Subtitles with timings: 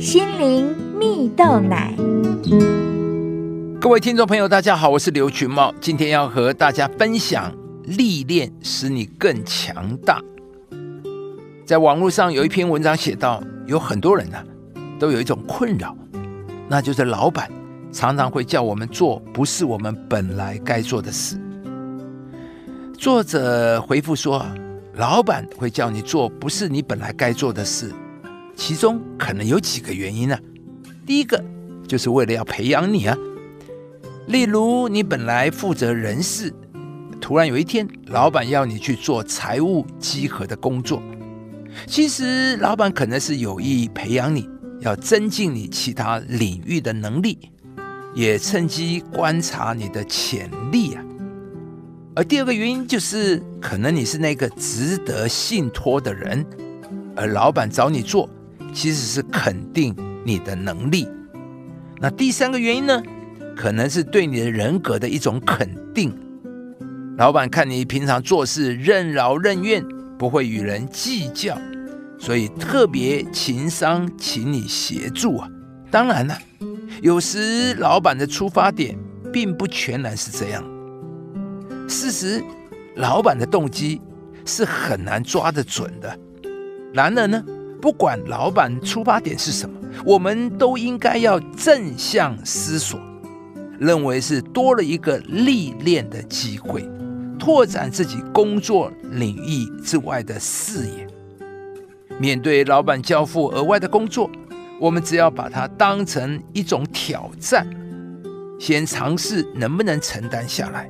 [0.00, 1.94] 心灵蜜豆奶。
[3.78, 7.54] 各位听众朋友，大家好，我是刘群茂，今天要和大家分享
[7.84, 10.18] 历练使你更强大。
[11.66, 14.38] 在网络上有一篇文章写到，有很多人呢、
[14.98, 15.94] 都有一种困扰，
[16.66, 17.50] 那就是老板
[17.92, 21.38] 常常会叫我们做不是我们本来该做的事。
[22.96, 24.46] 作者回复说，
[24.94, 27.92] 老板会叫你做不是你本来该做的事，
[28.60, 30.38] 其中可能有几个原因呢、
[31.06, 31.42] 第一个
[31.88, 33.16] 就是为了要培养你啊，
[34.26, 36.52] 例如你本来负责人事，
[37.22, 41.02] 突然有一天老板要你去做财务稽核的工作，
[41.86, 44.46] 其实老板可能是有意培养你，
[44.80, 47.38] 要增进你其他领域的能力，
[48.14, 51.02] 也趁机观察你的潜力啊。
[52.14, 56.44] 而第二个原因就是，可能你是那个值得信托的人，
[57.16, 58.28] 而老板找你做，
[58.72, 61.08] 其实是肯定你的能力。
[62.00, 63.02] 那第三个原因呢，
[63.56, 66.12] 可能是对你的人格的一种肯定。
[67.18, 69.84] 老板看你平常做事任劳任怨，
[70.18, 71.58] 不会与人计较，
[72.18, 75.48] 所以特别情商请你协助啊。
[75.90, 76.38] 当然了，
[77.02, 78.96] 有时老板的出发点
[79.30, 80.64] 并不全然是这样。
[81.86, 82.42] 事实，
[82.96, 84.00] 老板的动机
[84.46, 86.18] 是很难抓得准的。
[86.94, 87.44] 然而呢，
[87.80, 93.00] 不管老板出发点是什么，我们都应该要正向思索，
[93.78, 96.86] 认为是多了一个历练的机会，
[97.38, 101.06] 拓展自己工作领域之外的视野。
[102.18, 104.30] 面对老板交付额外的工作，
[104.78, 107.66] 我们只要把它当成一种挑战，
[108.58, 110.86] 先尝试能不能承担下来。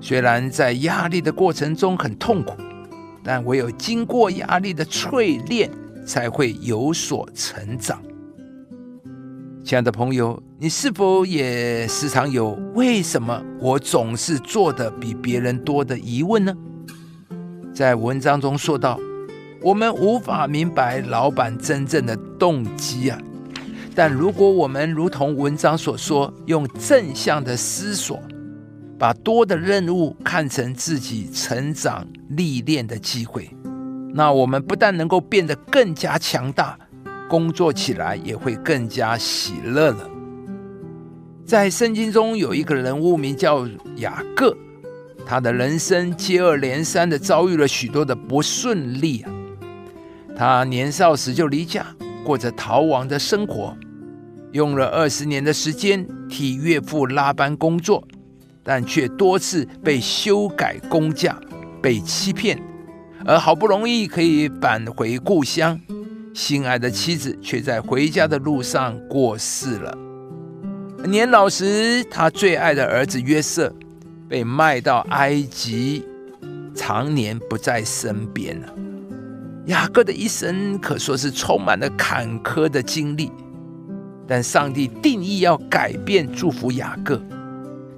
[0.00, 2.54] 虽然在压力的过程中很痛苦，
[3.24, 5.70] 但唯有经过压力的淬炼，
[6.06, 8.02] 才会有所成长。
[9.64, 16.54] 亲爱的朋友，你是否也时常有为什么我总是做的比别人多的疑问呢？
[17.72, 19.00] 在文章中说到，
[19.62, 23.18] 我们无法明白老板真正的动机啊，
[23.94, 28.22] 但如果我们如同文章所说，用正向的思索。
[28.96, 33.50] 把多的任务看成自己成长历练的机会，
[34.14, 36.78] 那我们不但能够变得更加强大，
[37.28, 40.10] 工作起来也会更加喜乐了。
[41.44, 44.56] 在圣经中有一个人物名叫雅各，
[45.26, 49.30] 他的人生接二连三的遭遇了许多的不顺利啊。
[50.36, 51.86] 他年少时就离家，
[52.24, 53.76] 过着逃亡的生活，
[54.52, 58.02] 用了二十年的时间替岳父拉班工作。
[58.66, 61.38] 但却多次被修改工价，
[61.84, 62.58] 被欺骗，
[63.26, 65.78] 而好不容易可以返回故乡，
[66.32, 69.94] 心爱的妻子却在回家的路上过世了。
[71.04, 73.70] 年老时，他最爱的儿子约瑟
[74.26, 76.02] 被卖到埃及，
[76.74, 78.68] 常年不在身边了。
[79.66, 83.30] 雅各的一生可说是充满了坎坷的经历，
[84.26, 87.22] 但上帝定义要改变，祝福雅各。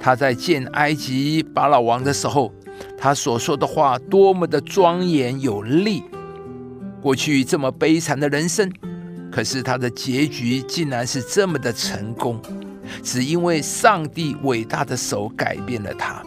[0.00, 2.54] 他在见埃及法老王的时候，
[3.02, 6.04] 他所说的话多么的庄严有力。
[7.00, 8.70] 过去这么悲惨的人生，
[9.28, 12.40] 可是他的结局竟然是这么的成功，
[13.02, 16.22] 只因为上帝伟大的手改变了他。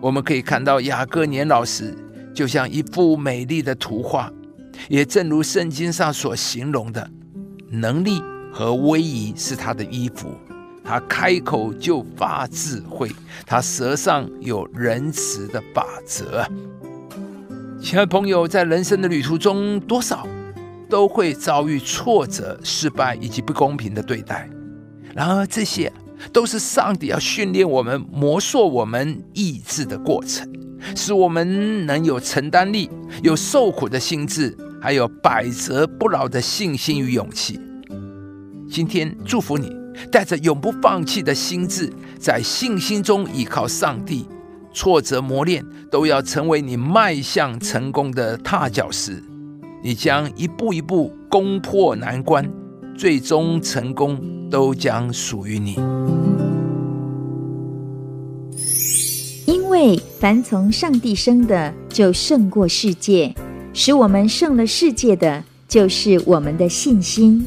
[0.00, 1.92] 我们可以看到雅各年老时，
[2.32, 4.32] 就像一幅美丽的图画，
[4.88, 7.10] 也正如圣经上所形容的，
[7.68, 8.22] 能力
[8.52, 10.32] 和威仪是他的衣服。
[10.90, 13.08] 他开口就发智慧，
[13.46, 16.44] 他舌上有仁慈的法则。
[17.80, 20.26] 亲爱朋友，在人生的旅途中，多少
[20.88, 24.50] 都会遭遇挫折、失败以及不公平的对待。
[25.14, 25.92] 然而，这些
[26.32, 30.52] 都是上帝要训练我们、磨塑我们意志的过程，
[30.96, 32.90] 使我们能有承担力、
[33.22, 37.60] 有受苦的心智，还有百折不挠的信心与勇气。
[38.68, 39.78] 今天，祝福你。
[40.10, 44.26] 带着永不放弃的心智，在信心中依靠上帝，
[44.72, 49.22] 挫折磨练都要成为你迈向成功的踏脚石。
[49.82, 52.50] 你将一步一步攻破难关，
[52.96, 54.20] 最终成功
[54.50, 55.76] 都将属于你。
[59.46, 63.32] 因为凡从上帝生的，就胜过世界；
[63.72, 67.46] 使我们胜了世界的，就是我们的信心。